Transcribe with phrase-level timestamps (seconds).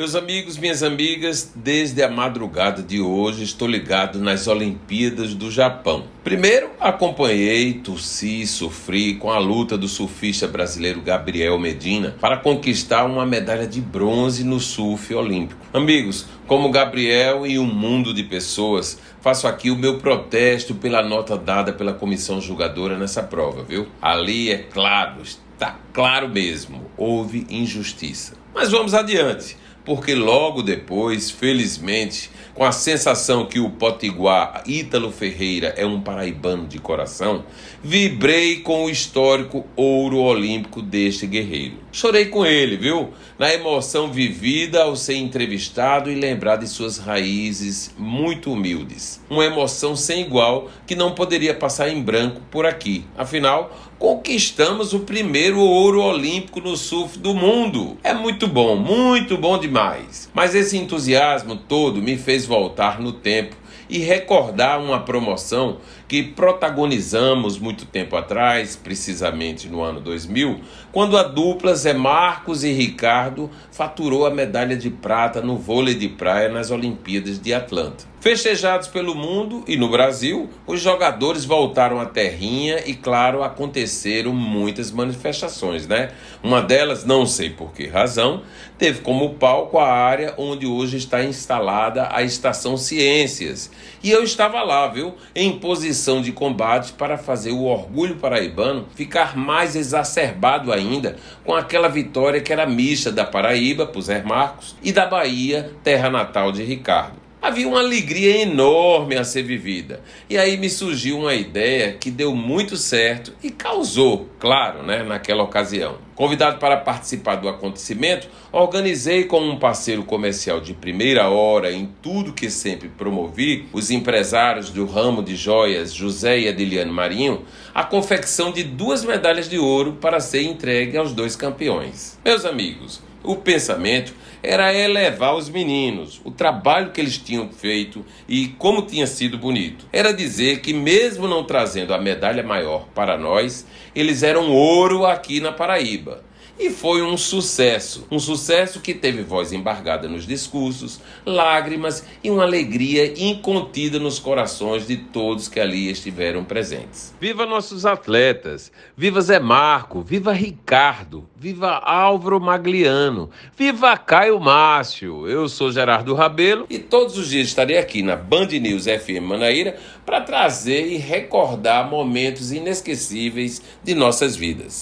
[0.00, 6.04] Meus amigos, minhas amigas, desde a madrugada de hoje estou ligado nas Olimpíadas do Japão.
[6.24, 13.26] Primeiro, acompanhei, torci, sofri com a luta do surfista brasileiro Gabriel Medina para conquistar uma
[13.26, 15.60] medalha de bronze no surf olímpico.
[15.70, 21.36] Amigos, como Gabriel e um mundo de pessoas, faço aqui o meu protesto pela nota
[21.36, 23.86] dada pela comissão julgadora nessa prova, viu?
[24.00, 28.40] Ali é claro, está claro mesmo, houve injustiça.
[28.54, 35.74] Mas vamos adiante porque logo depois, felizmente, com a sensação que o potiguar Ítalo Ferreira
[35.76, 37.44] é um paraibano de coração,
[37.82, 41.76] vibrei com o histórico ouro olímpico deste guerreiro.
[41.92, 43.14] Chorei com ele, viu?
[43.38, 49.20] Na emoção vivida ao ser entrevistado e lembrar de suas raízes muito humildes.
[49.30, 53.04] Uma emoção sem igual que não poderia passar em branco por aqui.
[53.16, 57.98] Afinal, conquistamos o primeiro ouro olímpico no surf do mundo.
[58.02, 60.30] É muito bom, muito bom demais.
[60.32, 63.54] Mas esse entusiasmo todo me fez voltar no tempo
[63.90, 65.76] e recordar uma promoção
[66.10, 72.72] que protagonizamos muito tempo atrás, precisamente no ano 2000, quando a dupla Zé Marcos e
[72.72, 78.10] Ricardo faturou a medalha de prata no vôlei de praia nas Olimpíadas de Atlanta.
[78.20, 84.90] Festejados pelo mundo e no Brasil, os jogadores voltaram à terrinha e, claro, aconteceram muitas
[84.90, 86.10] manifestações, né?
[86.42, 88.42] Uma delas, não sei por que razão,
[88.76, 93.70] teve como palco a área onde hoje está instalada a Estação Ciências.
[94.02, 95.14] E eu estava lá, viu?
[95.34, 101.88] Em posição de combate para fazer o orgulho paraibano ficar mais exacerbado ainda com aquela
[101.88, 106.62] vitória que era mista da Paraíba, por Zé Marcos, e da Bahia, terra natal de
[106.62, 107.29] Ricardo.
[107.42, 110.02] Havia uma alegria enorme a ser vivida.
[110.28, 115.42] E aí me surgiu uma ideia que deu muito certo e causou, claro, né, naquela
[115.42, 115.96] ocasião.
[116.14, 122.34] Convidado para participar do acontecimento, organizei com um parceiro comercial de primeira hora em tudo
[122.34, 128.52] que sempre promovi, os empresários do ramo de joias José e Adeliane Marinho, a confecção
[128.52, 132.18] de duas medalhas de ouro para ser entregue aos dois campeões.
[132.22, 138.48] Meus amigos, o pensamento era elevar os meninos, o trabalho que eles tinham feito e
[138.48, 139.86] como tinha sido bonito.
[139.92, 145.40] Era dizer que, mesmo não trazendo a medalha maior para nós, eles eram ouro aqui
[145.40, 146.24] na Paraíba.
[146.62, 152.42] E foi um sucesso, um sucesso que teve voz embargada nos discursos, lágrimas e uma
[152.42, 157.14] alegria incontida nos corações de todos que ali estiveram presentes.
[157.18, 165.26] Viva nossos atletas, viva Zé Marco, viva Ricardo, viva Álvaro Magliano, viva Caio Márcio.
[165.26, 169.78] Eu sou Gerardo Rabelo e todos os dias estarei aqui na Band News FM Manaíra
[170.04, 174.78] para trazer e recordar momentos inesquecíveis de nossas vidas.